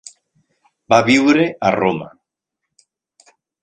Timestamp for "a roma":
1.71-2.11